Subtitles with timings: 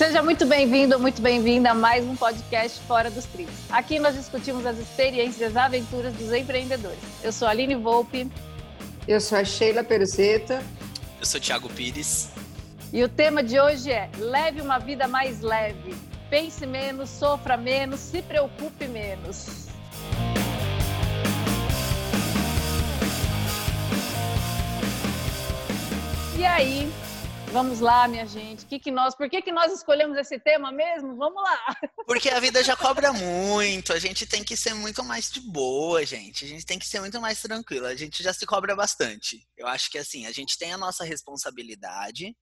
[0.00, 3.52] Seja muito bem-vindo, muito bem-vinda a mais um podcast Fora dos Trilhos.
[3.68, 6.98] Aqui nós discutimos as experiências e as aventuras dos empreendedores.
[7.22, 8.26] Eu sou a Aline Volpe.
[9.06, 10.62] Eu sou a Sheila Peruzeta.
[11.18, 12.30] Eu sou o Thiago Pires.
[12.90, 15.94] E o tema de hoje é Leve uma vida mais leve.
[16.30, 19.66] Pense menos, sofra menos, se preocupe menos.
[26.38, 26.90] E aí,
[27.52, 28.64] Vamos lá, minha gente.
[28.64, 31.16] Que que nós, por que, que nós escolhemos esse tema mesmo?
[31.16, 31.76] Vamos lá.
[32.06, 33.92] Porque a vida já cobra muito.
[33.92, 36.44] A gente tem que ser muito mais de boa, gente.
[36.44, 37.88] A gente tem que ser muito mais tranquila.
[37.88, 39.44] A gente já se cobra bastante.
[39.56, 42.36] Eu acho que assim, a gente tem a nossa responsabilidade,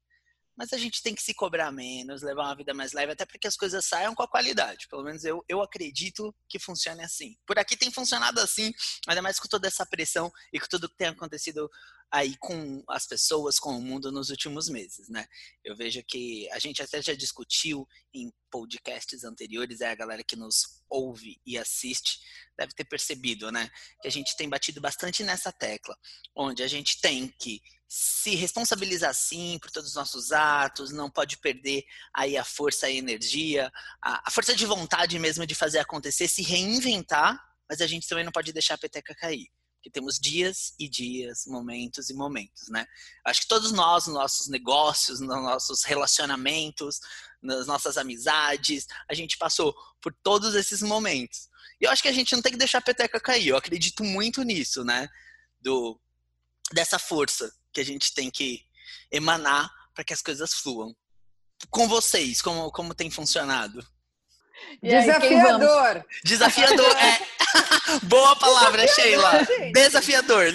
[0.58, 3.38] mas a gente tem que se cobrar menos, levar uma vida mais leve, até para
[3.38, 4.88] que as coisas saiam com a qualidade.
[4.88, 7.34] Pelo menos eu, eu acredito que funcione assim.
[7.46, 8.72] Por aqui tem funcionado assim,
[9.06, 11.70] ainda mais com toda essa pressão e com tudo que tem acontecido
[12.10, 15.26] aí com as pessoas, com o mundo nos últimos meses, né?
[15.64, 20.36] Eu vejo que a gente até já discutiu em podcasts anteriores, é a galera que
[20.36, 22.18] nos ouve e assiste
[22.56, 23.70] deve ter percebido, né?
[24.00, 25.96] Que a gente tem batido bastante nessa tecla,
[26.34, 31.38] onde a gente tem que se responsabilizar sim por todos os nossos atos, não pode
[31.38, 33.70] perder aí a força a energia,
[34.02, 37.38] a, a força de vontade mesmo de fazer acontecer, se reinventar,
[37.68, 39.48] mas a gente também não pode deixar a peteca cair
[39.82, 42.86] que temos dias e dias, momentos e momentos, né?
[43.24, 47.00] Acho que todos nós, nos nossos negócios, nos nossos relacionamentos,
[47.40, 51.48] nas nossas amizades, a gente passou por todos esses momentos.
[51.80, 53.48] E eu acho que a gente não tem que deixar a peteca cair.
[53.48, 55.08] Eu acredito muito nisso, né?
[55.60, 56.00] Do
[56.72, 58.62] dessa força que a gente tem que
[59.10, 60.94] emanar para que as coisas fluam.
[61.70, 63.86] Com vocês, como como tem funcionado?
[64.82, 66.04] Desafiador.
[66.24, 67.37] Desafiador, é.
[68.04, 69.46] Boa palavra, Sheila.
[69.72, 70.46] Desafiador.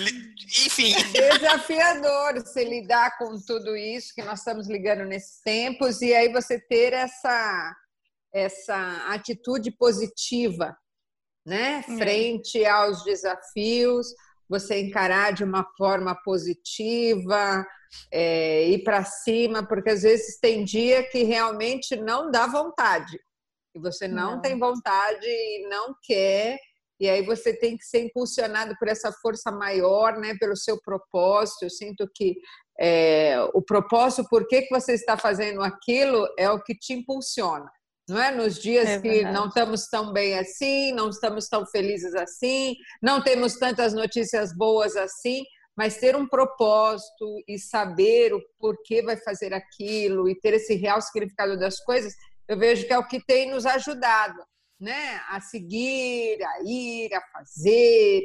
[0.66, 0.94] Enfim.
[1.12, 6.60] Desafiador você lidar com tudo isso que nós estamos ligando nesses tempos e aí você
[6.60, 7.76] ter essa,
[8.34, 10.76] essa atitude positiva,
[11.46, 11.84] né?
[11.88, 11.98] É.
[11.98, 14.08] Frente aos desafios,
[14.48, 17.66] você encarar de uma forma positiva,
[18.12, 23.18] é, ir para cima, porque às vezes tem dia que realmente não dá vontade
[23.76, 26.60] e você não, não, tem vontade e não quer,
[27.00, 31.64] e aí você tem que ser impulsionado por essa força maior, né, pelo seu propósito.
[31.64, 32.36] Eu sinto que
[32.80, 37.70] é, o propósito, por que, que você está fazendo aquilo, é o que te impulsiona.
[38.08, 42.14] Não é nos dias é que não estamos tão bem assim, não estamos tão felizes
[42.16, 45.44] assim, não temos tantas notícias boas assim,
[45.76, 51.02] mas ter um propósito e saber o porquê vai fazer aquilo e ter esse real
[51.02, 52.14] significado das coisas
[52.48, 54.44] eu vejo que é o que tem nos ajudado,
[54.84, 55.22] né?
[55.30, 58.22] A seguir, a ir, a fazer.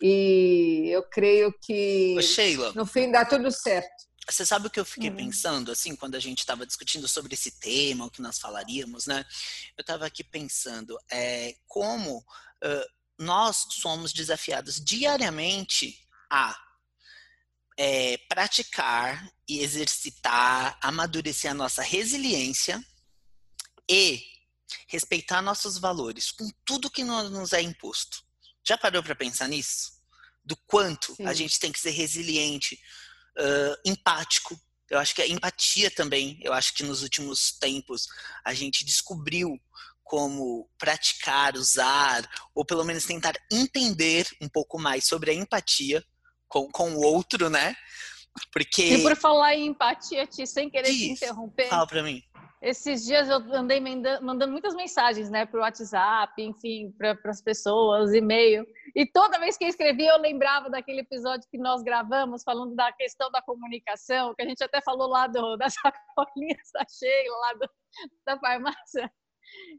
[0.00, 4.12] E eu creio que Ô, Sheila, no fim dá tudo certo.
[4.28, 5.16] Você sabe o que eu fiquei uhum.
[5.16, 9.24] pensando, assim, quando a gente estava discutindo sobre esse tema, o que nós falaríamos, né?
[9.76, 12.86] Eu estava aqui pensando é, como uh,
[13.18, 15.98] nós somos desafiados diariamente
[16.30, 16.56] a
[17.76, 22.82] é, praticar e exercitar, amadurecer a nossa resiliência
[23.90, 24.31] e
[24.88, 28.18] respeitar nossos valores com tudo que nos é imposto.
[28.66, 29.92] Já parou para pensar nisso?
[30.44, 31.26] Do quanto Sim.
[31.26, 32.78] a gente tem que ser resiliente,
[33.38, 34.58] uh, empático.
[34.90, 38.06] Eu acho que a empatia também, eu acho que nos últimos tempos
[38.44, 39.58] a gente descobriu
[40.04, 46.04] como praticar, usar, ou pelo menos tentar entender um pouco mais sobre a empatia
[46.48, 47.74] com, com o outro, né?
[48.52, 48.82] Porque.
[48.82, 51.68] E por falar em empatia, Ti, sem querer Diz, te interromper.
[51.68, 52.22] Fala pra mim.
[52.62, 58.14] Esses dias eu andei mandando muitas mensagens, né, para o WhatsApp, enfim, para as pessoas,
[58.14, 58.64] e-mail.
[58.94, 62.92] E toda vez que eu escrevia, eu lembrava daquele episódio que nós gravamos, falando da
[62.92, 67.52] questão da comunicação, que a gente até falou lá do, das sacolinhas da Sheila, lá
[67.54, 67.70] do,
[68.24, 69.12] da farmácia.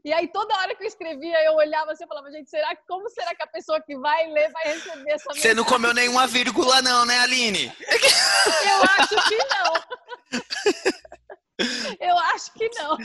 [0.04, 3.08] E aí, toda hora que eu escrevia, eu olhava assim e falava, gente, será, como
[3.08, 5.40] será que a pessoa que vai ler vai receber essa mensagem?
[5.40, 7.72] Você não comeu nenhuma vírgula, não, né, Aline?
[7.88, 9.72] Eu acho que não.
[12.00, 12.96] Eu acho que não.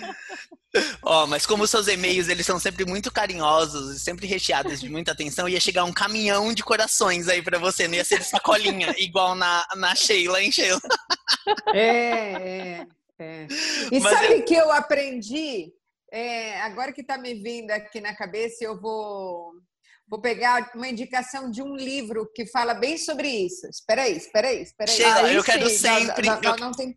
[1.04, 4.90] Ó, oh, mas como seus e-mails eles são sempre muito carinhosos e sempre recheados de
[4.90, 8.94] muita atenção, ia chegar um caminhão de corações aí para você, não ia ser sacolinha,
[8.98, 10.81] igual na, na Sheila, hein, Sheila?
[11.74, 12.88] É, é,
[13.19, 13.48] é.
[13.92, 14.46] E mas sabe o eu...
[14.46, 15.72] que eu aprendi?
[16.12, 19.54] É, agora que está me vindo aqui na cabeça, eu vou
[20.10, 23.68] Vou pegar uma indicação de um livro que fala bem sobre isso.
[23.68, 24.98] Espera aí, espera aí, espera aí.
[24.98, 26.28] Sheila, ah, eu quero sempre.
[26.28, 26.96] Não, não, não tem...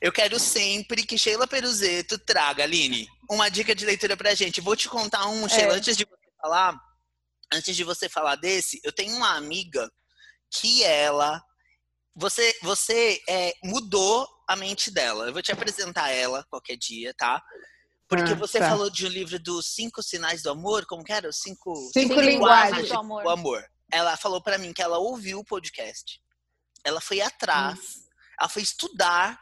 [0.00, 4.60] Eu quero sempre que Sheila Peruzeto traga, Aline, uma dica de leitura pra gente.
[4.60, 5.76] Vou te contar um, Sheila, é.
[5.76, 6.80] antes de você falar.
[7.52, 9.90] Antes de você falar desse, eu tenho uma amiga
[10.50, 11.42] que ela.
[12.16, 15.26] Você, você é, mudou a mente dela.
[15.26, 17.42] Eu vou te apresentar ela qualquer dia, tá?
[18.08, 18.68] Porque ah, você tá.
[18.68, 21.28] falou de um livro dos cinco sinais do amor, como que era?
[21.28, 23.22] Os cinco, cinco, cinco linguagens do amor.
[23.22, 23.64] do amor.
[23.92, 26.20] Ela falou para mim que ela ouviu o podcast.
[26.84, 27.78] Ela foi atrás.
[27.78, 28.09] Hum.
[28.40, 29.38] Ela foi estudar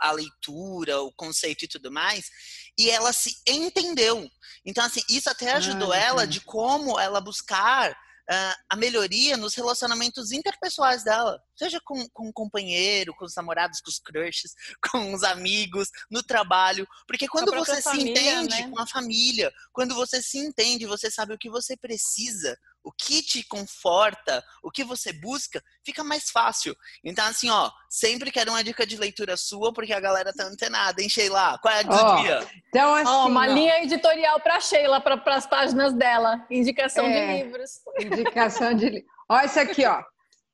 [0.00, 2.30] a leitura, o conceito e tudo mais,
[2.78, 4.28] e ela se entendeu.
[4.64, 9.54] Então, assim, isso até ajudou ah, ela de como ela buscar uh, a melhoria nos
[9.54, 11.40] relacionamentos interpessoais dela.
[11.56, 14.54] Seja com, com um companheiro, com os namorados, com os crushes,
[14.92, 16.86] com os amigos, no trabalho.
[17.06, 18.70] Porque quando você família, se entende né?
[18.70, 23.22] com a família, quando você se entende, você sabe o que você precisa, o que
[23.22, 26.74] te conforta, o que você busca, fica mais fácil.
[27.04, 31.02] Então, assim, ó, sempre quero uma dica de leitura sua, porque a galera tá antenada,
[31.02, 31.58] hein, Sheila?
[31.58, 32.48] Qual é a oh, dia?
[32.68, 36.46] Então, assim, oh, uma ó, linha editorial para Sheila, para as páginas dela.
[36.50, 37.70] Indicação é, de livros.
[38.00, 39.12] Indicação de livros.
[39.28, 40.02] Olha isso aqui, ó.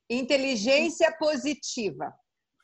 [0.09, 2.13] Inteligência Positiva.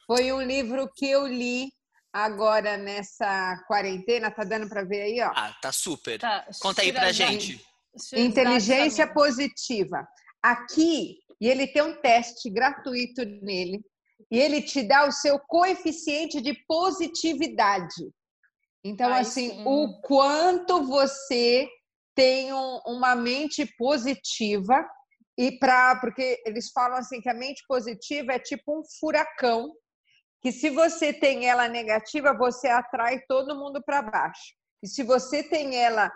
[0.05, 1.71] Foi um livro que eu li
[2.11, 4.29] agora nessa quarentena.
[4.29, 5.31] Tá dando para ver aí, ó?
[5.33, 6.19] Ah, tá super.
[6.19, 7.65] Tá, Conta aí pra gente.
[8.15, 10.07] Inteligência positiva.
[10.41, 13.83] Aqui, e ele tem um teste gratuito nele,
[14.29, 18.09] e ele te dá o seu coeficiente de positividade.
[18.83, 19.63] Então, Ai, assim, sim.
[19.65, 21.67] o quanto você
[22.15, 24.85] tem um, uma mente positiva
[25.37, 29.71] e para porque eles falam assim que a mente positiva é tipo um furacão
[30.41, 34.53] que se você tem ela negativa você atrai todo mundo para baixo
[34.83, 36.11] e se você tem ela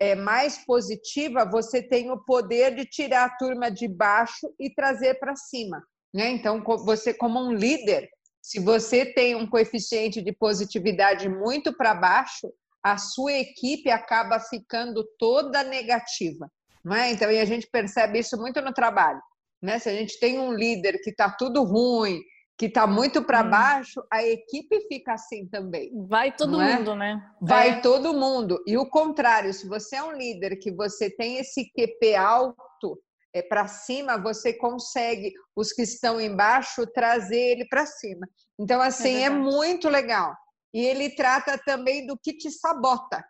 [0.00, 5.20] é, mais positiva, você tem o poder de tirar a turma de baixo e trazer
[5.20, 5.82] para cima.
[6.12, 6.30] Né?
[6.30, 8.08] Então, você, como um líder,
[8.42, 12.50] se você tem um coeficiente de positividade muito para baixo,
[12.82, 16.50] a sua equipe acaba ficando toda negativa.
[16.82, 17.12] Não é?
[17.12, 19.20] Então, e a gente percebe isso muito no trabalho.
[19.60, 19.78] Né?
[19.78, 22.18] Se a gente tem um líder que está tudo ruim,
[22.60, 23.48] que está muito para hum.
[23.48, 25.90] baixo, a equipe fica assim também.
[26.06, 26.76] Vai todo é?
[26.76, 27.18] mundo, né?
[27.40, 27.80] Vai é.
[27.80, 28.62] todo mundo.
[28.66, 33.02] E o contrário, se você é um líder que você tem esse QP alto
[33.34, 38.28] é, para cima, você consegue os que estão embaixo trazer ele para cima.
[38.58, 40.36] Então, assim, é, é muito legal.
[40.74, 43.24] E ele trata também do que te sabota.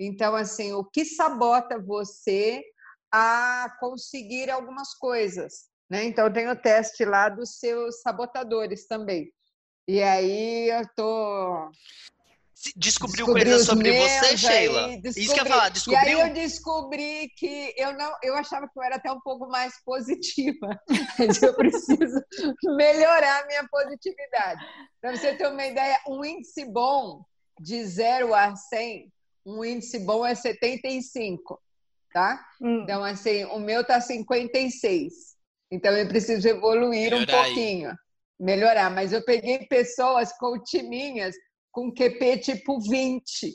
[0.00, 2.62] Então, assim, o que sabota você
[3.12, 5.68] a conseguir algumas coisas.
[5.90, 6.04] Né?
[6.04, 9.32] Então, tem o teste lá dos seus sabotadores também.
[9.88, 11.70] E aí eu tô.
[12.76, 14.88] Descobriu Descobri coisas sobre você, Sheila?
[14.98, 15.22] Descobri...
[15.22, 16.02] Isso que eu ia falar, descobriu?
[16.02, 19.48] E aí eu descobri que eu não, eu achava que eu era até um pouco
[19.48, 20.78] mais positiva,
[21.18, 22.22] mas eu preciso
[22.76, 24.62] melhorar a minha positividade.
[25.00, 27.24] Para você ter uma ideia, um índice bom
[27.58, 29.10] de 0 a 100,
[29.46, 31.58] um índice bom é 75,
[32.12, 32.46] tá?
[32.60, 32.82] Hum.
[32.82, 35.29] Então, assim, o meu tá 56.
[35.70, 37.96] Então eu preciso evoluir Melhorar um pouquinho, aí.
[38.38, 38.90] melhorar.
[38.90, 41.34] Mas eu peguei pessoas com timinhas
[41.72, 43.54] com QP tipo 20.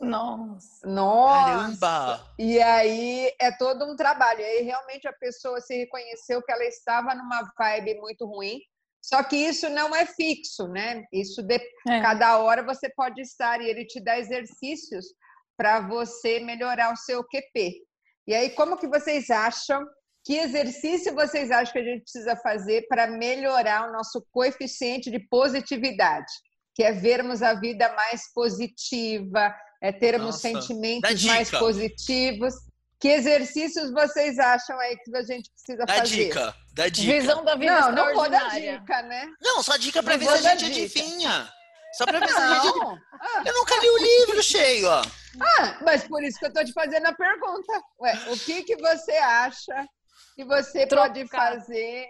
[0.00, 0.86] Nossa.
[0.86, 1.80] Nossa.
[1.80, 2.34] Caramba.
[2.38, 4.40] E aí é todo um trabalho.
[4.40, 8.60] E aí realmente a pessoa se reconheceu que ela estava numa vibe muito ruim.
[9.02, 11.04] Só que isso não é fixo, né?
[11.12, 11.56] Isso de
[11.88, 12.00] é.
[12.00, 15.06] cada hora você pode estar e ele te dá exercícios
[15.56, 17.82] para você melhorar o seu QP.
[18.26, 19.84] E aí como que vocês acham
[20.28, 25.18] que exercício vocês acham que a gente precisa fazer para melhorar o nosso coeficiente de
[25.18, 26.30] positividade?
[26.74, 30.40] Que é vermos a vida mais positiva, é termos Nossa.
[30.40, 32.52] sentimentos mais positivos.
[33.00, 36.26] Que exercícios vocês acham aí que a gente precisa dá fazer?
[36.26, 37.20] Dica, dá dica.
[37.20, 39.26] Visão da vida Não, não vou dar dica, né?
[39.40, 41.48] Não, só dica para ver se a gente adivinha.
[41.96, 42.78] Só para ver se a gente
[43.18, 43.42] ah.
[43.46, 45.02] Eu nunca li o livro, cheio, ó.
[45.40, 47.80] Ah, mas por isso que eu estou te fazendo a pergunta.
[48.02, 49.88] Ué, o que, que você acha
[50.38, 51.08] que você Trocar.
[51.08, 52.06] pode fazer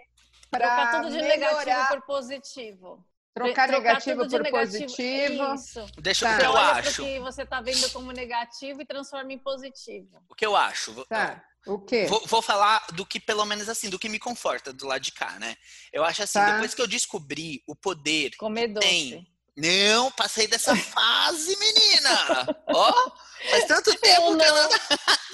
[0.51, 1.65] para tudo de melhorar...
[1.65, 3.05] negativo por positivo.
[3.33, 4.83] Trocar, Trocar negativo por negativo.
[4.85, 5.53] positivo.
[5.55, 5.85] Isso.
[5.97, 6.35] Deixa tá.
[6.35, 7.01] o que eu acho.
[7.01, 10.23] O que você está vendo como negativo e transforma em positivo.
[10.29, 10.93] O que eu acho.
[11.05, 11.43] Tá.
[11.65, 12.05] O quê?
[12.05, 15.11] Vou, vou, falar do que, pelo menos assim, do que me conforta do lado de
[15.11, 15.55] cá, né?
[15.91, 16.51] Eu acho assim, tá.
[16.53, 18.87] depois que eu descobri o poder Comer que doce.
[18.87, 19.27] tem.
[19.57, 22.47] Não, passei dessa fase, menina!
[22.67, 23.11] ó,
[23.49, 24.69] faz tanto tempo que não...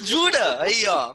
[0.00, 0.62] Jura?
[0.62, 1.14] Aí, ó.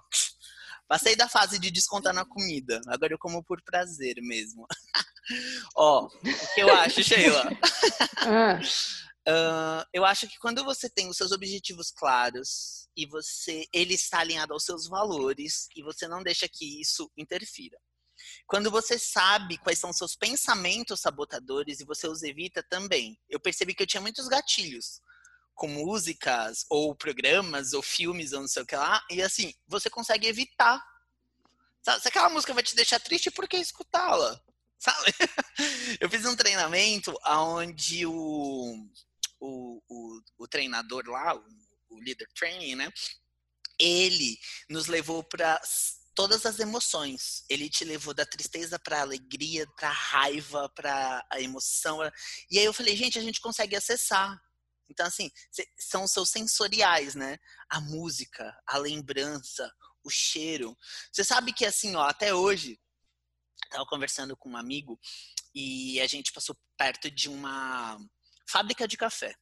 [0.91, 2.81] Passei da fase de descontar na comida.
[2.89, 4.67] Agora eu como por prazer mesmo.
[5.74, 7.48] Ó, o que eu acho, Sheila?
[8.27, 14.19] uh, eu acho que quando você tem os seus objetivos claros e você ele está
[14.19, 17.79] alinhado aos seus valores e você não deixa que isso interfira.
[18.45, 23.17] Quando você sabe quais são seus pensamentos sabotadores e você os evita também.
[23.29, 25.00] Eu percebi que eu tinha muitos gatilhos
[25.62, 29.91] com músicas ou programas ou filmes ou não sei o que lá, e assim, você
[29.91, 30.84] consegue evitar.
[31.84, 32.01] Sabe?
[32.01, 34.41] Se aquela música vai te deixar triste, por que escutá-la?
[34.80, 35.13] Sabe?
[36.00, 38.89] Eu fiz um treinamento onde o,
[39.39, 41.46] o, o, o treinador lá, o,
[41.91, 42.91] o líder training, né?
[43.77, 45.62] Ele nos levou para
[46.15, 47.46] todas as emoções.
[47.48, 52.00] Ele te levou da tristeza para alegria, para raiva, para a emoção.
[52.50, 54.41] E aí eu falei, gente, a gente consegue acessar.
[54.91, 55.31] Então, assim,
[55.77, 57.38] são seus sensoriais, né?
[57.69, 60.77] A música, a lembrança, o cheiro.
[61.12, 62.79] Você sabe que, assim, ó, até hoje,
[63.63, 65.00] estava conversando com um amigo
[65.55, 67.98] e a gente passou perto de uma
[68.48, 69.36] fábrica de café.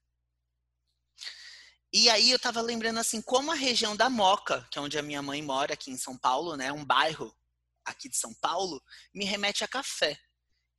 [1.92, 5.02] E aí eu tava lembrando assim, como a região da Moca, que é onde a
[5.02, 7.36] minha mãe mora aqui em São Paulo, né, um bairro
[7.84, 10.20] aqui de São Paulo, me remete a café.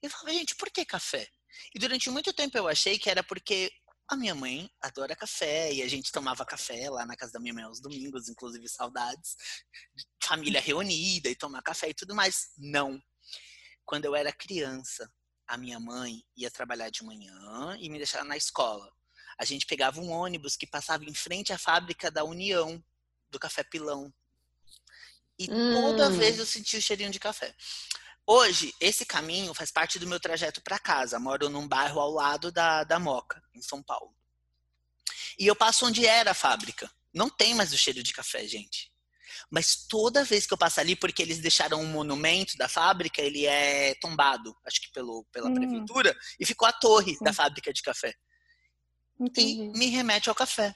[0.00, 1.28] E eu falava, gente, por que café?
[1.74, 3.72] E durante muito tempo eu achei que era porque
[4.10, 7.54] a minha mãe adora café e a gente tomava café lá na casa da minha
[7.54, 9.36] mãe aos domingos, inclusive saudades,
[10.22, 12.52] família reunida e tomar café e tudo mais.
[12.58, 13.00] Não.
[13.84, 15.10] Quando eu era criança,
[15.46, 18.90] a minha mãe ia trabalhar de manhã e me deixava na escola
[19.40, 22.82] a gente pegava um ônibus que passava em frente à fábrica da União,
[23.30, 24.12] do Café Pilão.
[25.38, 25.72] E hum.
[25.72, 27.56] toda vez eu sentia o cheirinho de café.
[28.32, 31.18] Hoje, esse caminho faz parte do meu trajeto para casa.
[31.18, 34.14] Moro num bairro ao lado da, da Moca, em São Paulo.
[35.36, 36.88] E eu passo onde era a fábrica.
[37.12, 38.88] Não tem mais o cheiro de café, gente.
[39.50, 43.46] Mas toda vez que eu passo ali, porque eles deixaram um monumento da fábrica, ele
[43.46, 45.54] é tombado, acho que pelo, pela hum.
[45.54, 47.24] prefeitura, e ficou a torre Sim.
[47.24, 48.14] da fábrica de café.
[49.18, 49.60] Entendi.
[49.60, 50.72] e me remete ao café.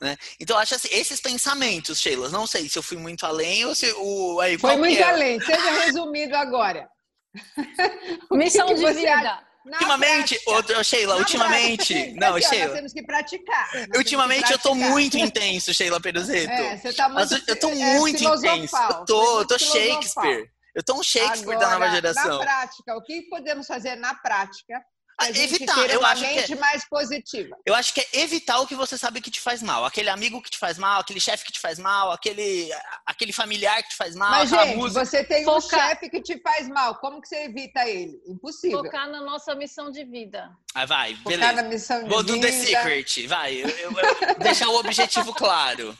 [0.00, 0.16] Né?
[0.40, 3.92] Então, acho assim, esses pensamentos, Sheila, não sei se eu fui muito além ou se
[3.96, 4.40] o.
[4.40, 5.02] Aí, Foi muito é?
[5.02, 6.88] além, seja resumido agora.
[8.30, 9.46] Missão que que de vida.
[9.72, 11.94] ultimamente, outro, Sheila, ultimamente.
[11.94, 12.66] Prática, não, aqui, Sheila.
[12.66, 13.70] Nós temos que praticar.
[13.96, 16.52] ultimamente eu tô muito intenso, Sheila Peruzeto.
[16.52, 18.76] É, você tá muito, eu tô é, muito intenso.
[18.76, 20.50] Eu tô, eu tô Shakespeare.
[20.74, 22.38] Eu tô um Shakespeare Agora, da nova geração.
[22.38, 24.82] Na prática, o que podemos fazer na prática
[25.18, 27.56] a evitar, eu acho que é, mais positiva.
[27.64, 30.42] Eu acho que é evitar o que você sabe que te faz mal, aquele amigo
[30.42, 32.70] que te faz mal, aquele chefe que te faz mal, aquele
[33.06, 35.04] aquele familiar que te faz mal, Mas gente, música.
[35.04, 35.56] você tem Focar...
[35.56, 38.20] um chefe que te faz mal, como que você evita ele?
[38.26, 38.82] Impossível.
[38.82, 40.50] Focar na nossa missão de vida.
[40.74, 41.52] Ah, vai, Focar beleza.
[41.52, 42.32] na missão de Vou vida.
[42.32, 45.96] do The Secret, vai, eu, eu, eu deixar o objetivo claro.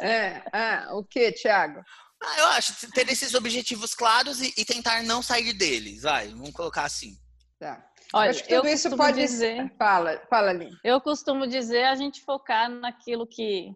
[0.00, 1.80] É, ah, o que, Thiago?
[2.20, 6.52] Ah, eu acho ter esses objetivos claros e, e tentar não sair deles, vai, vamos
[6.52, 7.16] colocar assim.
[7.60, 7.87] Tá.
[8.14, 9.70] Olha, Acho que tudo isso pode dizer.
[9.76, 10.70] Fala, fala ali.
[10.82, 13.74] Eu costumo dizer a gente focar naquilo que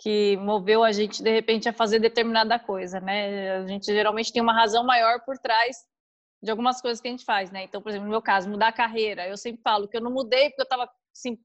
[0.00, 3.56] que moveu a gente de repente a fazer determinada coisa, né?
[3.56, 5.76] A gente geralmente tem uma razão maior por trás
[6.40, 7.64] de algumas coisas que a gente faz, né?
[7.64, 9.26] Então, por exemplo, no meu caso, mudar a carreira.
[9.26, 10.88] Eu sempre falo que eu não mudei porque eu estava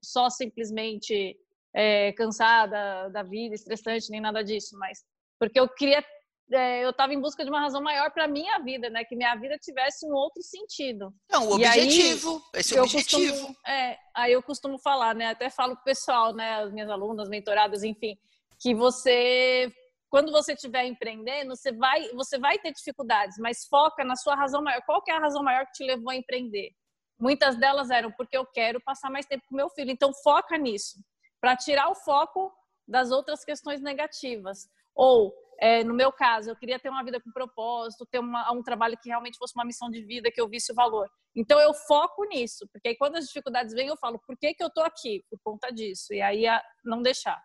[0.04, 1.36] só simplesmente
[1.74, 5.04] é, cansada da vida, estressante, nem nada disso, mas
[5.40, 6.04] porque eu queria
[6.53, 9.03] eu estava em busca de uma razão maior para minha vida, né?
[9.03, 11.13] Que minha vida tivesse um outro sentido.
[11.29, 13.31] Não, o objetivo, aí, esse objetivo.
[13.31, 15.27] Costumo, é, aí eu costumo falar, né?
[15.27, 16.62] Até falo pro pessoal, né?
[16.62, 18.17] As minhas alunas, mentoradas, enfim,
[18.60, 19.72] que você,
[20.10, 24.63] quando você estiver empreendendo, você vai, você vai ter dificuldades, mas foca na sua razão
[24.63, 24.81] maior.
[24.86, 26.72] Qual que é a razão maior que te levou a empreender?
[27.19, 29.91] Muitas delas eram porque eu quero passar mais tempo com meu filho.
[29.91, 31.00] Então foca nisso,
[31.41, 32.51] para tirar o foco
[32.88, 34.67] das outras questões negativas.
[34.95, 38.63] Ou é, no meu caso, eu queria ter uma vida com propósito, ter uma, um
[38.63, 41.10] trabalho que realmente fosse uma missão de vida, que eu visse o valor.
[41.36, 44.63] Então, eu foco nisso, porque aí quando as dificuldades vêm, eu falo, por que, que
[44.63, 45.24] eu tô aqui?
[45.29, 46.13] Por conta disso.
[46.13, 47.41] E aí, a, não deixar.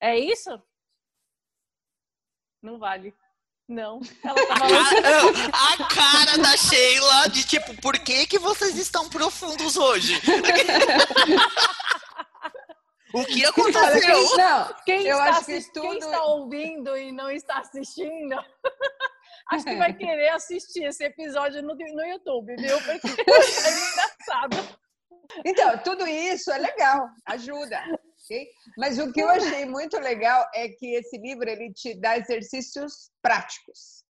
[0.00, 0.50] É isso?
[2.62, 3.14] Não vale.
[3.68, 4.00] Não.
[4.24, 4.54] Ela tá
[5.52, 10.14] a, a cara da Sheila de tipo, por que, que vocês estão profundos hoje?
[13.14, 14.36] O que aconteceu?
[14.36, 15.88] Não, quem, eu está, acho que tudo...
[15.88, 18.36] quem está ouvindo e não está assistindo,
[19.50, 22.76] acho que vai querer assistir esse episódio no, no YouTube, viu?
[22.82, 24.78] Porque é engraçado.
[25.44, 27.82] Então, tudo isso é legal, ajuda.
[28.24, 28.48] Okay?
[28.76, 33.10] Mas o que eu achei muito legal é que esse livro ele te dá exercícios
[33.22, 34.04] práticos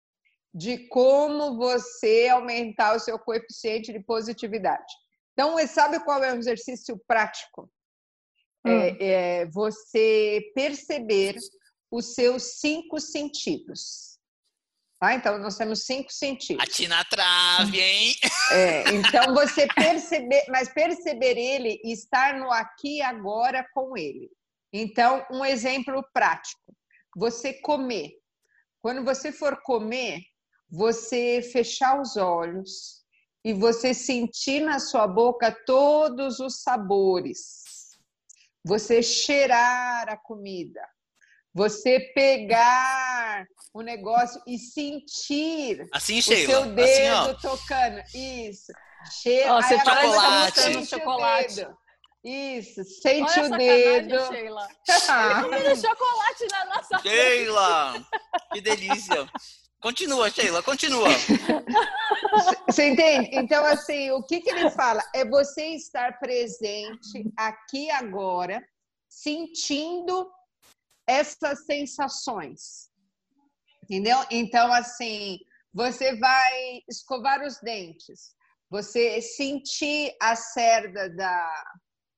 [0.55, 4.93] de como você aumentar o seu coeficiente de positividade.
[5.33, 7.71] Então, sabe qual é o exercício prático?
[8.67, 8.97] É, hum.
[9.01, 11.37] é, você perceber
[11.91, 14.19] os seus cinco sentidos.
[15.01, 15.15] Tá?
[15.15, 16.63] Então, nós temos cinco sentidos.
[16.63, 18.15] Ati na trave, hein?
[18.51, 24.31] É, então, você perceber, mas perceber ele e estar no aqui e agora com ele.
[24.73, 26.75] Então, um exemplo prático.
[27.15, 28.13] Você comer.
[28.81, 30.23] Quando você for comer,
[30.71, 33.03] você fechar os olhos
[33.45, 37.68] e você sentir na sua boca todos os sabores
[38.69, 40.83] você cheirar a comida,
[41.55, 48.03] você pegar o negócio e sentir assim, o Sheila, seu assim, dedo assim, tocando.
[48.15, 48.73] Isso.
[49.23, 49.55] Cheira.
[49.55, 50.87] Oh, você de chocolate.
[50.87, 51.67] chocolate.
[52.23, 54.27] Isso, sente Olha o dedo.
[54.27, 54.69] Sheila.
[55.43, 58.07] Comendo chocolate na nossa Sheila!
[58.53, 59.27] Que delícia!
[59.81, 61.09] Continua, Sheila, continua.
[62.67, 63.31] Você entende?
[63.33, 65.03] Então, assim, o que, que ele fala?
[65.15, 68.65] É você estar presente aqui agora,
[69.09, 70.31] sentindo
[71.07, 72.91] essas sensações.
[73.85, 74.19] Entendeu?
[74.31, 75.39] Então, assim,
[75.73, 78.35] você vai escovar os dentes,
[78.71, 81.65] você sentir a cerda da,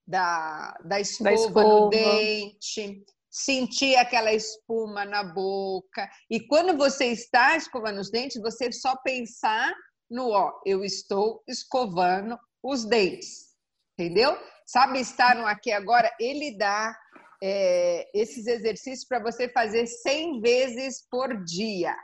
[0.07, 6.11] da, da, escova, da escova no dente, sentir aquela espuma na boca.
[6.29, 9.73] E quando você está escovando os dentes, você só pensar
[10.11, 13.50] no ó, eu estou escovando os dentes.
[13.99, 14.37] Entendeu?
[14.67, 16.11] Sabe estar no aqui agora?
[16.19, 16.97] Ele dá
[17.43, 21.95] é, esses exercícios para você fazer 100 vezes por dia.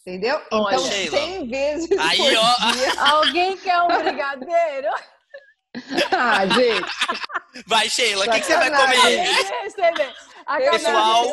[0.00, 0.40] Entendeu?
[0.46, 2.72] Então, 100 vezes Aí, por ó.
[2.72, 2.92] dia.
[3.12, 4.88] Alguém quer um brigadeiro?
[6.16, 7.64] Ah, gente.
[7.66, 9.28] Vai, Sheila, o que, que, você vai comer?
[10.70, 11.24] Pessoal,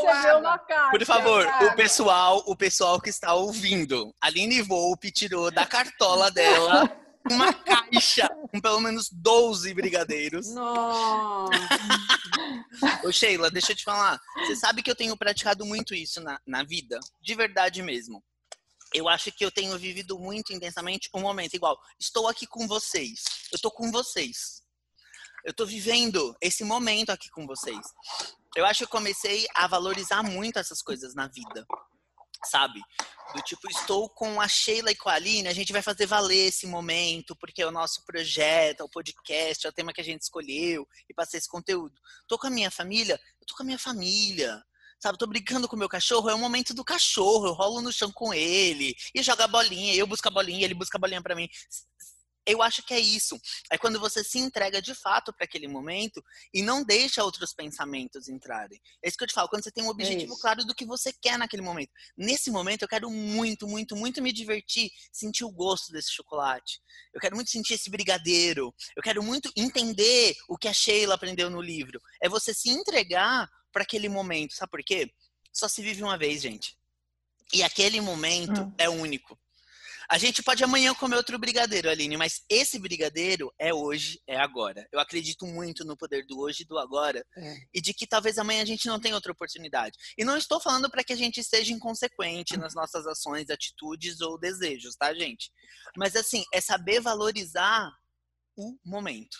[0.91, 6.89] por favor, o pessoal, o pessoal que está ouvindo, Aline Volpe tirou da cartola dela
[7.29, 10.53] uma caixa com pelo menos 12 brigadeiros.
[10.53, 11.51] Nossa.
[13.03, 14.19] Ô, Sheila, deixa eu te falar.
[14.39, 16.99] Você sabe que eu tenho praticado muito isso na, na vida?
[17.21, 18.23] De verdade mesmo
[18.93, 21.77] eu acho que eu tenho vivido muito intensamente um momento igual.
[21.99, 23.23] Estou aqui com vocês.
[23.51, 24.61] Eu estou com vocês.
[25.43, 27.85] Eu estou vivendo esse momento aqui com vocês.
[28.55, 31.65] Eu acho que eu comecei a valorizar muito essas coisas na vida.
[32.45, 32.79] Sabe?
[33.33, 36.47] Do tipo, estou com a Sheila e com a Aline, a gente vai fazer valer
[36.47, 40.03] esse momento, porque é o nosso projeto, é o podcast, é o tema que a
[40.03, 41.95] gente escolheu e passei esse conteúdo.
[42.21, 44.61] Estou com a minha família, eu estou com a minha família
[45.03, 45.17] sabe?
[45.17, 48.09] Tô brincando com o meu cachorro, é o momento do cachorro, eu rolo no chão
[48.09, 51.35] com ele, e joga a bolinha, eu busco a bolinha, ele busca a bolinha para
[51.35, 51.49] mim.
[52.45, 53.39] Eu acho que é isso.
[53.71, 58.27] É quando você se entrega de fato para aquele momento e não deixa outros pensamentos
[58.27, 58.79] entrarem.
[59.03, 60.85] É isso que eu te falo, quando você tem um objetivo é claro do que
[60.85, 61.91] você quer naquele momento.
[62.17, 66.81] Nesse momento, eu quero muito, muito, muito me divertir, sentir o gosto desse chocolate.
[67.13, 68.73] Eu quero muito sentir esse brigadeiro.
[68.95, 72.01] Eu quero muito entender o que a Sheila aprendeu no livro.
[72.21, 74.53] É você se entregar para aquele momento.
[74.53, 75.09] Sabe por quê?
[75.51, 76.77] Só se vive uma vez, gente.
[77.53, 78.73] E aquele momento hum.
[78.77, 79.37] é único.
[80.09, 84.87] A gente pode amanhã comer outro brigadeiro, Aline, mas esse brigadeiro é hoje, é agora.
[84.91, 87.55] Eu acredito muito no poder do hoje e do agora é.
[87.73, 89.97] e de que talvez amanhã a gente não tenha outra oportunidade.
[90.17, 94.37] E não estou falando para que a gente seja inconsequente nas nossas ações, atitudes ou
[94.37, 95.51] desejos, tá, gente?
[95.97, 97.89] Mas assim, é saber valorizar
[98.57, 99.37] o momento.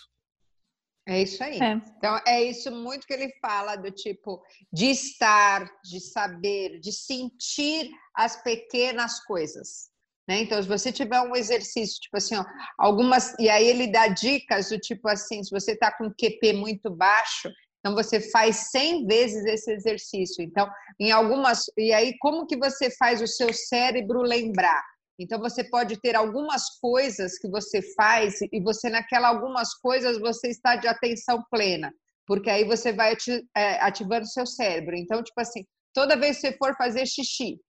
[1.06, 1.58] É isso aí.
[1.60, 1.72] É.
[1.72, 7.90] Então, é isso muito que ele fala do tipo de estar, de saber, de sentir
[8.14, 9.90] as pequenas coisas.
[10.28, 10.40] Né?
[10.40, 12.44] Então, se você tiver um exercício, tipo assim, ó,
[12.78, 13.34] algumas.
[13.38, 17.50] E aí ele dá dicas do tipo assim: se você está com QP muito baixo,
[17.78, 20.42] então você faz 100 vezes esse exercício.
[20.42, 20.66] Então,
[20.98, 21.66] em algumas.
[21.76, 24.82] E aí, como que você faz o seu cérebro lembrar?
[25.18, 30.48] Então você pode ter algumas coisas que você faz e você naquela algumas coisas você
[30.48, 31.92] está de atenção plena,
[32.26, 33.14] porque aí você vai
[33.56, 34.96] é, ativando o seu cérebro.
[34.96, 37.60] Então tipo assim, toda vez que você for fazer xixi,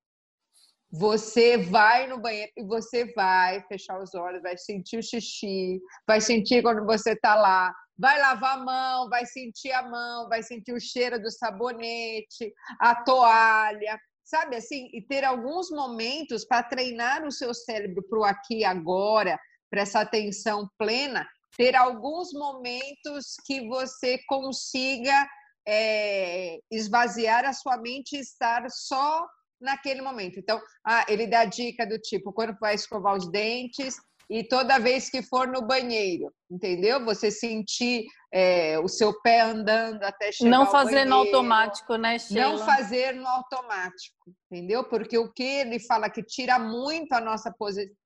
[0.97, 6.21] você vai no banheiro e você vai fechar os olhos, vai sentir o xixi, vai
[6.21, 10.73] sentir quando você está lá, vai lavar a mão, vai sentir a mão, vai sentir
[10.73, 17.31] o cheiro do sabonete, a toalha sabe assim, e ter alguns momentos para treinar o
[17.31, 23.67] seu cérebro para o aqui e agora, para essa atenção plena, ter alguns momentos que
[23.67, 25.27] você consiga
[25.67, 29.25] é, esvaziar a sua mente e estar só
[29.65, 30.39] naquele momento.
[30.39, 33.97] Então, ah, ele dá dica do tipo, quando vai escovar os dentes,
[34.29, 37.03] e toda vez que for no banheiro, entendeu?
[37.05, 42.49] Você sentir é, o seu pé andando até chegar Não fazer no automático, né, Sheila?
[42.49, 44.83] Não fazer no automático, entendeu?
[44.83, 47.53] Porque o que ele fala que tira muito a nossa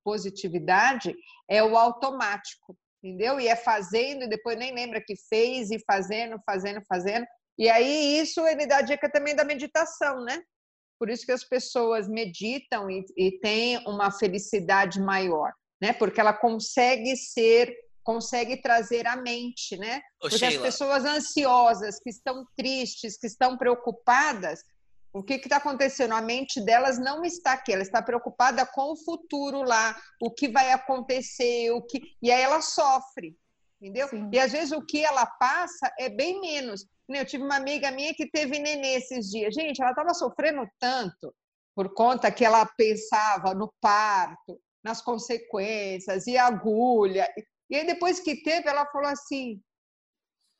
[0.04, 1.15] positividade
[1.50, 3.39] é o automático, entendeu?
[3.39, 7.26] E é fazendo e depois nem lembra que fez e fazendo, fazendo, fazendo.
[7.58, 10.41] E aí isso ele dá dica também da meditação, né?
[10.99, 15.93] Por isso que as pessoas meditam e, e têm uma felicidade maior né?
[15.93, 20.01] Porque ela consegue ser, consegue trazer a mente, né?
[20.19, 20.55] Ô, Porque Sheila.
[20.55, 24.62] as pessoas ansiosas, que estão tristes, que estão preocupadas,
[25.12, 26.13] o que está acontecendo?
[26.13, 30.47] A mente delas não está aqui, ela está preocupada com o futuro lá, o que
[30.49, 33.35] vai acontecer, o que e aí ela sofre,
[33.81, 34.07] entendeu?
[34.09, 34.29] Sim.
[34.31, 36.85] E às vezes o que ela passa é bem menos.
[37.17, 39.54] Eu tive uma amiga minha que teve nenê esses dias.
[39.54, 41.34] Gente, ela estava sofrendo tanto
[41.76, 47.28] por conta que ela pensava no parto, nas consequências, e agulha.
[47.69, 49.62] E aí, depois que teve, ela falou assim: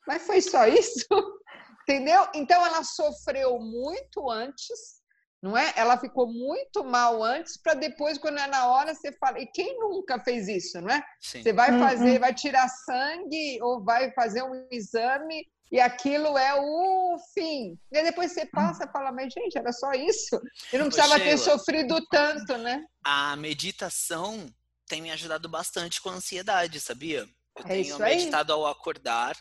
[0.06, 1.06] Mas foi só isso?
[1.82, 2.26] Entendeu?
[2.34, 4.99] Então ela sofreu muito antes,
[5.42, 5.72] não é?
[5.76, 9.38] Ela ficou muito mal antes para depois, quando é na hora, você fala.
[9.40, 11.02] E quem nunca fez isso, não é?
[11.20, 11.42] Sim.
[11.42, 12.20] Você vai fazer, uhum.
[12.20, 17.78] vai tirar sangue ou vai fazer um exame e aquilo é o fim.
[17.90, 20.40] E depois você passa e fala, mas gente, era só isso.
[20.72, 22.84] E não precisava ter sofrido tanto, né?
[23.04, 24.46] A meditação
[24.86, 27.20] tem me ajudado bastante com a ansiedade, sabia?
[27.56, 29.36] Eu é tenho meditado ao acordar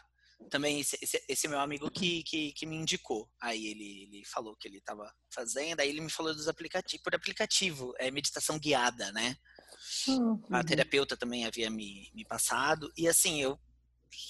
[0.49, 3.29] também esse, esse, esse, meu amigo que, que, que, me indicou.
[3.41, 7.15] Aí ele, ele falou que ele estava fazendo, aí ele me falou dos aplicativos, por
[7.15, 9.35] aplicativo, é meditação guiada, né?
[10.07, 10.41] Uhum.
[10.51, 12.91] A terapeuta também havia me, me passado.
[12.97, 13.59] E assim, eu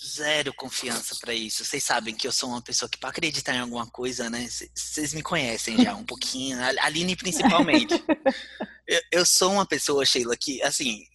[0.06, 1.64] zero confiança para isso.
[1.64, 4.48] Vocês sabem que eu sou uma pessoa que para acreditar em alguma coisa, né?
[4.76, 7.94] Vocês me conhecem já um pouquinho, a Aline principalmente.
[8.88, 11.06] eu, eu, sou uma pessoa, Sheila, que assim,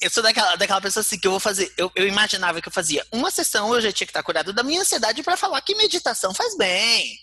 [0.00, 1.72] eu sou daquela, daquela pessoa assim que eu vou fazer.
[1.76, 4.62] Eu, eu imaginava que eu fazia uma sessão, eu já tinha que estar curado da
[4.62, 7.16] minha ansiedade para falar que meditação faz bem.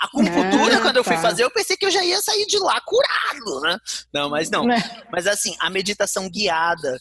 [0.00, 1.22] A acupuntura, é, quando eu fui tá.
[1.22, 3.78] fazer, eu pensei que eu já ia sair de lá curado, né?
[4.12, 4.70] Não, mas não.
[4.70, 5.06] É.
[5.12, 6.98] Mas assim, a meditação guiada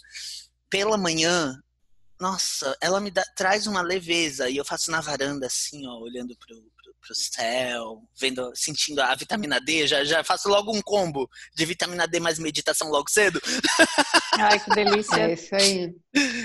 [0.69, 1.57] pela manhã,
[2.19, 4.49] nossa, ela me dá, traz uma leveza.
[4.49, 6.55] E eu faço na varanda, assim, ó, olhando pro,
[6.99, 12.07] pro céu, vendo, sentindo a vitamina D, já, já faço logo um combo de vitamina
[12.07, 13.39] D mais meditação logo cedo.
[14.39, 15.19] Ai, que delícia.
[15.19, 15.95] É isso aí.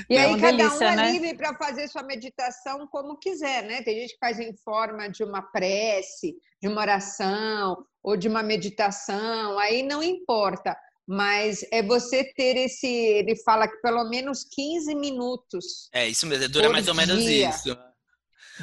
[0.08, 1.12] E é aí cada delícia, um é né?
[1.12, 3.82] livre para fazer sua meditação como quiser, né?
[3.82, 8.42] Tem gente que faz em forma de uma prece, de uma oração ou de uma
[8.42, 10.76] meditação, aí não importa.
[11.06, 15.88] Mas é você ter esse, ele fala que pelo menos 15 minutos.
[15.92, 17.76] É, isso mesmo, dura mais ou menos isso.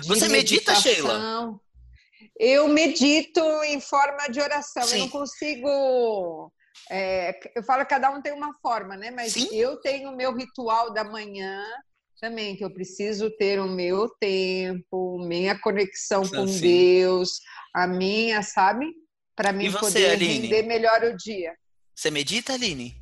[0.03, 1.59] Você medita, Sheila?
[2.43, 4.81] Eu medito em forma de oração.
[4.81, 4.95] Sim.
[4.95, 6.51] Eu não consigo.
[6.89, 9.11] É, eu falo que cada um tem uma forma, né?
[9.11, 9.47] Mas Sim.
[9.51, 11.63] eu tenho o meu ritual da manhã
[12.19, 16.61] também, que eu preciso ter o meu tempo, minha conexão com assim.
[16.61, 17.41] Deus,
[17.75, 18.91] a minha, sabe?
[19.35, 20.39] Para mim você, poder Aline?
[20.39, 21.53] render melhor o dia.
[21.95, 22.95] Você medita, Aline?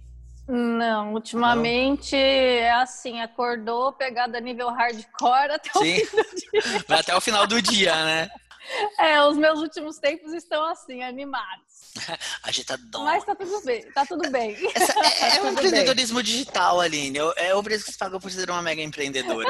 [0.49, 2.21] Não, ultimamente Não.
[2.21, 6.01] é assim, acordou, pegada nível hardcore até Sim.
[6.01, 6.85] o fim do dia.
[6.89, 8.29] Vai até o final do dia, né?
[8.99, 11.91] É, os meus últimos tempos estão assim, animados.
[12.43, 13.03] Agitadão.
[13.03, 14.55] Mas tá tudo bem, tá tudo bem.
[14.75, 16.23] Essa, é, é um empreendedorismo bem.
[16.23, 17.19] digital, Aline.
[17.35, 19.49] É o preço que você pagou por ser uma mega empreendedora.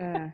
[0.00, 0.32] É.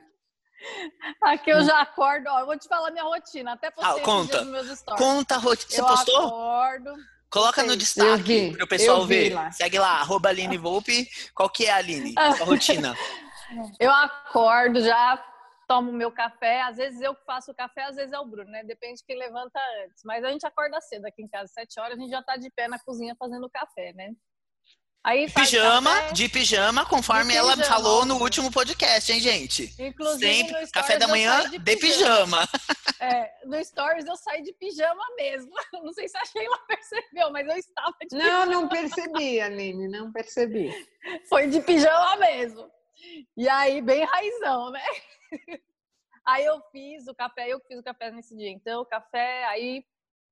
[1.23, 4.45] Aqui eu já acordo, ó, eu vou te falar minha rotina, até postei ah, conta.
[4.45, 5.05] meus stories.
[5.05, 5.71] Conta a rotina.
[5.71, 6.27] Você eu postou?
[6.27, 6.95] acordo.
[7.31, 9.33] Coloca no destaque para o pessoal ver.
[9.33, 9.53] Lá.
[9.53, 11.09] Segue lá, arroba Aline Volpe.
[11.35, 12.13] Qual que é a Aline?
[12.17, 12.97] A rotina?
[13.79, 15.17] Eu acordo já,
[15.71, 16.63] tomo meu café.
[16.63, 18.65] Às vezes eu faço o café, às vezes é o Bruno, né?
[18.65, 20.03] Depende de quem levanta antes.
[20.05, 22.51] Mas a gente acorda cedo aqui em casa, sete horas, a gente já tá de
[22.51, 24.11] pé na cozinha fazendo café, né?
[25.05, 27.73] Aí pijama, café, de pijama, conforme de ela pijama.
[27.73, 29.73] falou no último podcast, hein, gente?
[29.79, 32.47] Inclusive, Sempre café da manhã de, de pijama.
[32.99, 35.53] É, no Stories eu saí de pijama mesmo.
[35.85, 38.47] Não sei se a Sheila percebeu, mas eu estava de Não, pijama.
[38.47, 40.71] não percebi, Aline, não percebi.
[41.29, 42.69] Foi de pijama mesmo.
[43.37, 44.83] E aí, bem raizão, né?
[46.25, 48.51] Aí eu fiz o café, eu fiz o café nesse dia.
[48.51, 49.85] Então, o café, aí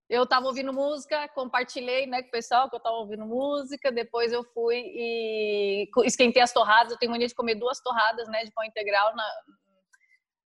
[0.09, 4.33] eu tava ouvindo música, compartilhei né, com o pessoal que eu tava ouvindo música, depois
[4.33, 6.93] eu fui e esquentei as torradas.
[6.93, 9.29] Eu tenho mania de comer duas torradas né, de pão integral na,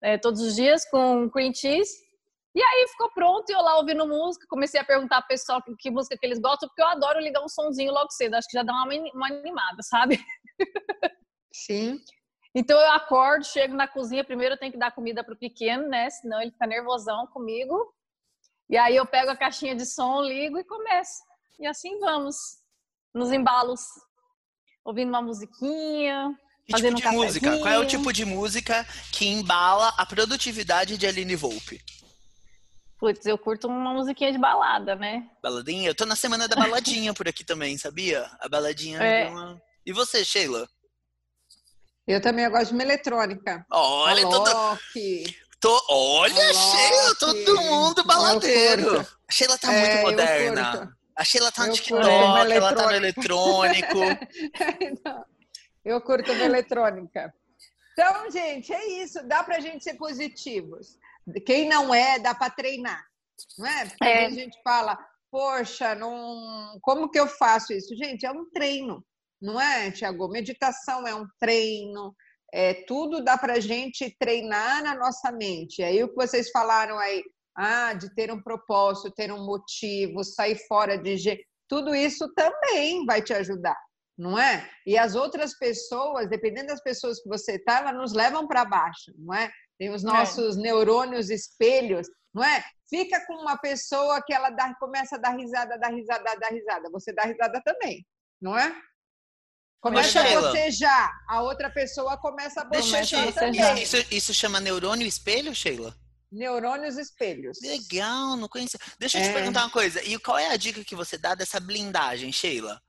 [0.01, 2.07] é, todos os dias com cream cheese.
[2.53, 5.75] E aí ficou pronto, e eu lá ouvindo música, comecei a perguntar pro pessoal que,
[5.75, 8.57] que, música que eles gostam, porque eu adoro ligar um sonzinho logo cedo, acho que
[8.57, 10.19] já dá uma, uma animada, sabe?
[11.53, 11.99] Sim.
[12.57, 16.09] Então eu acordo, chego na cozinha, primeiro eu tenho que dar comida pro pequeno, né?
[16.09, 17.93] Senão ele fica nervosão comigo.
[18.67, 21.21] E aí eu pego a caixinha de som, ligo e começo.
[21.59, 22.35] E assim vamos,
[23.13, 23.81] nos embalos,
[24.83, 27.57] ouvindo uma musiquinha, que tipo de um música?
[27.59, 31.79] Qual é o tipo de música que embala a produtividade de Aline Volpe?
[32.97, 35.29] Putz, eu curto uma musiquinha de balada, né?
[35.43, 35.91] Baladinha?
[35.91, 38.27] Eu tô na semana da baladinha por aqui também, sabia?
[38.39, 39.29] A baladinha é.
[39.29, 39.61] Uma...
[39.85, 40.67] E você, Sheila?
[42.07, 43.65] Eu também gosto de uma eletrônica.
[43.69, 44.79] Olha, todo...
[45.59, 45.85] Tô...
[45.89, 49.01] Olha, Sheila, todo mundo baladeiro.
[49.27, 50.97] A Sheila tá é, muito moderna.
[51.17, 53.97] A Sheila tá no eu TikTok, ela tá no eletrônico.
[55.83, 57.33] eu curto uma eletrônica.
[57.91, 59.21] Então, gente, é isso.
[59.27, 60.97] Dá pra gente ser positivos.
[61.45, 63.03] Quem não é, dá para treinar.
[63.57, 63.85] Não é?
[63.85, 64.25] Porque é.
[64.27, 64.97] a gente fala,
[65.29, 66.77] poxa, não...
[66.81, 67.93] como que eu faço isso?
[67.97, 69.03] Gente, é um treino
[69.41, 70.27] não é, Tiago?
[70.27, 72.15] Meditação é um treino,
[72.53, 75.83] é, tudo dá para a gente treinar na nossa mente.
[75.83, 77.23] Aí o que vocês falaram aí,
[77.55, 81.17] ah, de ter um propósito, ter um motivo, sair fora de
[81.67, 83.77] tudo isso também vai te ajudar.
[84.17, 84.67] não é?
[84.85, 89.13] E as outras pessoas, dependendo das pessoas que você está, elas nos levam para baixo,
[89.17, 89.51] não é?
[89.77, 90.07] Tem os é.
[90.07, 90.61] nossos é.
[90.61, 92.63] neurônios espelhos, não é?
[92.89, 96.89] Fica com uma pessoa que ela dá, começa a dar risada, dar risada, dar risada.
[96.91, 98.05] Você dá risada também,
[98.41, 98.75] não é?
[99.79, 103.83] Começa a bocejar, a outra pessoa começa a bocejar também.
[103.83, 105.95] Isso, isso chama neurônio espelho, Sheila?
[106.31, 107.59] Neurônios espelhos.
[107.61, 108.79] Legal, não conhecia.
[108.99, 109.33] Deixa eu te é.
[109.33, 110.03] perguntar uma coisa.
[110.03, 112.81] E qual é a dica que você dá dessa blindagem, Sheila?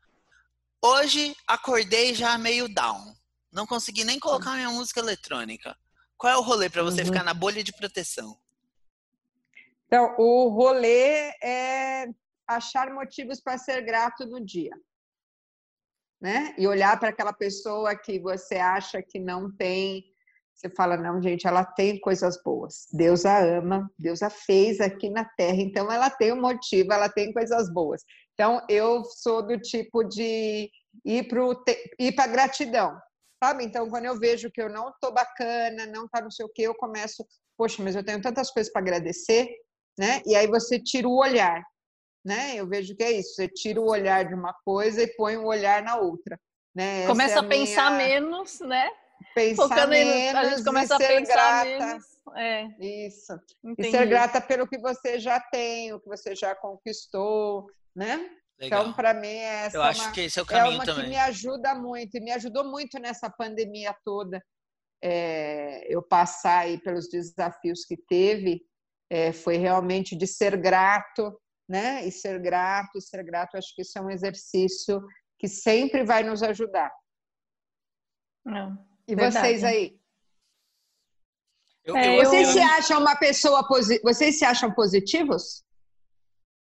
[0.83, 3.15] Hoje acordei já meio down.
[3.53, 5.77] Não consegui nem colocar minha música eletrônica.
[6.17, 7.07] Qual é o rolê para você uhum.
[7.07, 8.37] ficar na bolha de proteção?
[9.87, 12.09] Então, o rolê é
[12.47, 14.73] achar motivos para ser grato no dia.
[16.21, 16.55] Né?
[16.59, 20.05] E olhar para aquela pessoa que você acha que não tem
[20.59, 22.89] você fala, não, gente, ela tem coisas boas.
[22.93, 27.09] Deus a ama, Deus a fez aqui na Terra, então ela tem um motivo, ela
[27.09, 28.03] tem coisas boas.
[28.35, 30.69] Então, eu sou do tipo de
[31.05, 33.01] ir para a gratidão,
[33.43, 33.65] sabe?
[33.65, 36.63] Então, quando eu vejo que eu não estou bacana, não está não sei o quê,
[36.63, 37.25] eu começo,
[37.57, 39.49] poxa, mas eu tenho tantas coisas para agradecer,
[39.97, 40.23] né?
[40.27, 41.63] E aí você tira o olhar,
[42.29, 42.57] né?
[42.57, 45.47] Eu vejo que é isso, você tira o olhar de uma coisa e põe o
[45.47, 46.39] olhar na outra.
[46.75, 47.07] Né?
[47.07, 47.67] Começa é a, a minha...
[47.67, 48.91] pensar menos, né?
[49.35, 51.87] pensar Focando menos, a gente começa a pensar grata.
[51.87, 52.05] menos.
[52.37, 52.65] É.
[53.07, 53.33] Isso.
[53.65, 53.89] Entendi.
[53.89, 58.31] E ser grata pelo que você já tem, o que você já conquistou, né?
[58.61, 58.83] Legal.
[58.83, 61.05] Então, para mim, essa Eu acho uma, que esse é o caminho é uma também.
[61.05, 64.45] que me ajuda muito, e me ajudou muito nessa pandemia toda.
[65.03, 68.63] É, eu passar aí pelos desafios que teve,
[69.09, 72.07] é, foi realmente de ser grato, né?
[72.07, 75.01] E ser grato, e ser grato, acho que isso é um exercício
[75.39, 76.93] que sempre vai nos ajudar.
[78.45, 78.79] Não.
[79.07, 79.47] E Verdade.
[79.47, 79.99] vocês aí?
[81.85, 83.67] Eu, eu, vocês eu, se acham uma pessoa
[84.03, 85.65] vocês se acham positivos?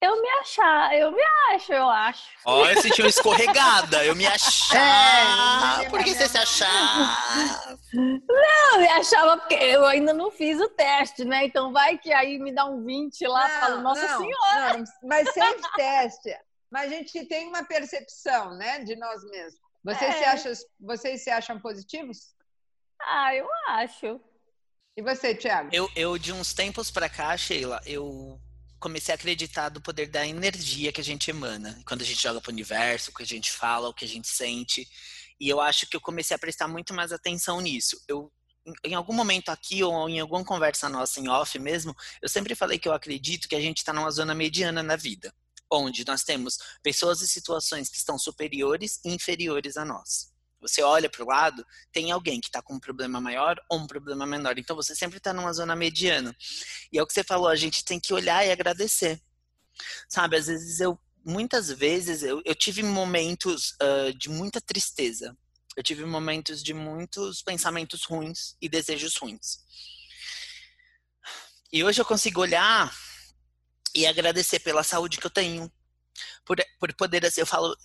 [0.01, 2.23] Eu me achar, eu me acho, eu acho.
[2.45, 5.83] Ó, oh, eu senti uma escorregada, eu me achar.
[5.83, 7.77] É, Por que você se achar?
[7.93, 11.43] Não, me achava porque eu ainda não fiz o teste, né?
[11.43, 14.77] Então vai que aí me dá um 20 lá, não, falo, nossa não, senhora.
[14.77, 16.33] Não, mas sem teste.
[16.71, 19.59] Mas a gente tem uma percepção, né, de nós mesmos.
[19.83, 20.17] Vocês, é.
[20.17, 22.33] se acham, vocês se acham positivos?
[23.01, 24.21] Ah, eu acho.
[24.95, 25.69] E você, Thiago?
[25.73, 28.39] Eu, eu de uns tempos para cá, Sheila, eu
[28.79, 31.81] comecei a acreditar do poder da energia que a gente emana.
[31.85, 34.07] Quando a gente joga para o universo, o que a gente fala, o que a
[34.07, 34.87] gente sente.
[35.39, 37.99] E eu acho que eu comecei a prestar muito mais atenção nisso.
[38.07, 38.31] Eu
[38.85, 42.77] em algum momento aqui ou em alguma conversa nossa em off mesmo, eu sempre falei
[42.77, 45.33] que eu acredito que a gente está numa zona mediana na vida
[45.71, 50.29] onde nós temos pessoas e situações que estão superiores e inferiores a nós.
[50.61, 53.87] Você olha para o lado, tem alguém que está com um problema maior ou um
[53.87, 54.57] problema menor.
[54.57, 56.35] Então você sempre está numa zona mediana.
[56.91, 59.21] E é o que você falou, a gente tem que olhar e agradecer.
[60.07, 65.37] Sabe, às vezes eu, muitas vezes eu, eu tive momentos uh, de muita tristeza.
[65.77, 69.59] Eu tive momentos de muitos pensamentos ruins e desejos ruins.
[71.71, 72.91] E hoje eu consigo olhar
[73.95, 75.71] e agradecer pela saúde que eu tenho.
[76.45, 77.77] Por, por poder, assim, eu falo,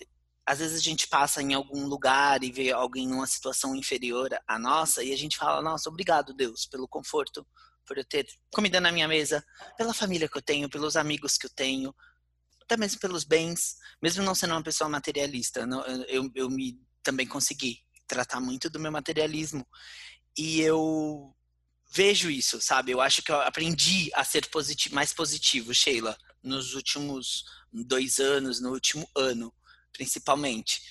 [0.45, 4.59] às vezes a gente passa em algum lugar e vê alguém numa situação inferior à
[4.59, 7.45] nossa e a gente fala, nossa, obrigado, Deus, pelo conforto,
[7.85, 9.45] por eu ter comida na minha mesa,
[9.77, 11.95] pela família que eu tenho, pelos amigos que eu tenho,
[12.61, 15.67] até mesmo pelos bens, mesmo não sendo uma pessoa materialista,
[16.07, 19.65] eu, eu me também consegui tratar muito do meu materialismo.
[20.37, 21.33] E eu
[21.91, 22.91] vejo isso, sabe?
[22.91, 28.59] Eu acho que eu aprendi a ser positivo, mais positivo, Sheila, nos últimos dois anos,
[28.59, 29.53] no último ano,
[29.93, 30.81] principalmente.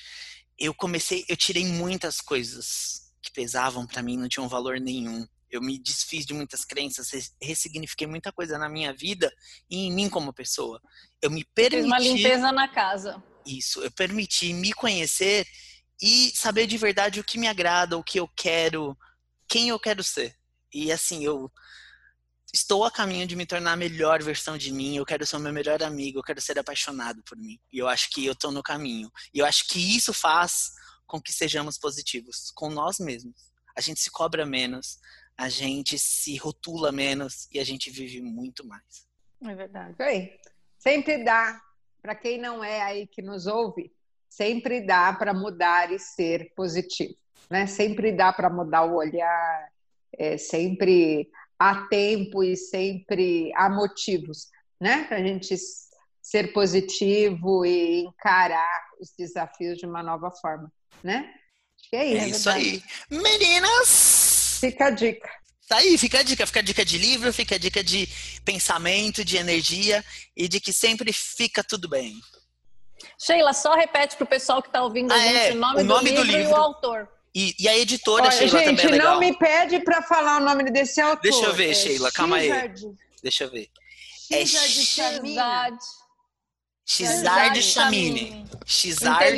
[0.59, 5.27] Eu comecei, eu tirei muitas coisas que pesavam para mim, não tinham valor nenhum.
[5.55, 9.33] Eu me desfiz de muitas crenças, ressignifiquei muita coisa na minha vida
[9.71, 10.81] e em mim como pessoa.
[11.23, 11.77] Eu me permiti.
[11.77, 13.23] Fiz uma limpeza na casa.
[13.47, 15.47] Isso, eu permiti me conhecer
[16.03, 18.99] e saber de verdade o que me agrada, o que eu quero,
[19.49, 20.35] quem eu quero ser.
[20.73, 21.49] E assim, eu
[22.53, 25.41] estou a caminho de me tornar a melhor versão de mim, eu quero ser o
[25.41, 27.61] meu melhor amigo, eu quero ser apaixonado por mim.
[27.73, 29.09] E eu acho que eu estou no caminho.
[29.33, 30.73] E eu acho que isso faz
[31.07, 33.37] com que sejamos positivos com nós mesmos.
[33.77, 34.99] A gente se cobra menos,
[35.37, 39.07] a gente se rotula menos e a gente vive muito mais.
[39.43, 39.95] É verdade.
[39.99, 40.33] Aí.
[40.79, 41.61] Sempre dá,
[42.03, 43.91] para quem não é aí que nos ouve,
[44.29, 47.15] sempre dá para mudar e ser positivo.
[47.49, 47.67] Né?
[47.67, 49.69] Sempre dá para mudar o olhar,
[50.13, 54.49] é, sempre há tempo e sempre há motivos,
[54.81, 55.05] né?
[55.05, 55.57] Para a gente
[56.21, 61.33] ser positivo e encarar os desafios de uma nova forma, né?
[61.79, 62.25] Acho que é isso.
[62.25, 62.83] É isso aí.
[63.11, 64.14] Meninas!
[64.61, 65.29] Fica a dica.
[65.69, 66.47] Tá aí, fica a dica.
[66.47, 68.09] Fica a dica de livro, fica a dica de
[68.45, 70.05] pensamento, de energia
[70.37, 72.15] e de que sempre fica tudo bem.
[73.19, 75.81] Sheila, só repete para o pessoal que está ouvindo a Ah, gente é, o nome,
[75.81, 76.53] o nome do, do livro e livro.
[76.53, 77.09] o autor.
[77.35, 79.13] E, e a editora, Olha, Sheila, gente, também é legal.
[79.15, 81.21] não me pede para falar o nome desse autor.
[81.23, 82.51] Deixa eu ver, É Sheila, calma aí.
[83.23, 83.69] Deixa eu ver.
[84.31, 84.45] É.
[84.47, 85.79] Xizard.
[86.87, 87.59] Xizard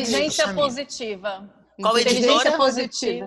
[0.01, 0.61] Inteligência Chamini.
[0.63, 1.55] positiva.
[1.81, 2.57] Qual Inteligência editora?
[2.57, 3.27] positiva.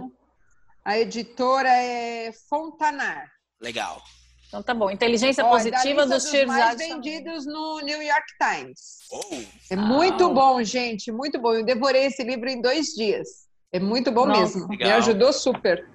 [0.83, 3.27] A editora é Fontanar.
[3.61, 4.01] Legal.
[4.47, 4.89] Então tá bom.
[4.89, 6.77] Inteligência positiva dos mais Shirzad.
[6.77, 8.79] vendidos no New York Times.
[9.11, 11.53] Oh, É muito bom, gente, muito bom.
[11.53, 13.27] Eu devorei esse livro em dois dias.
[13.71, 14.67] É muito bom Nossa, mesmo.
[14.67, 14.87] legal.
[14.89, 15.87] Me ajudou super.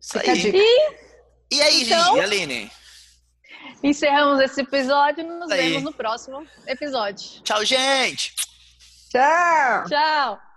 [0.00, 0.38] isso Fica aí.
[0.42, 0.58] dica.
[1.50, 2.16] E aí, Então- gente?
[2.16, 2.70] E Aline?
[3.82, 5.24] Encerramos esse episódio.
[5.24, 5.68] Nos Aí.
[5.70, 7.40] vemos no próximo episódio.
[7.42, 8.34] Tchau, gente!
[9.10, 9.84] Tchau!
[9.88, 10.47] Tchau!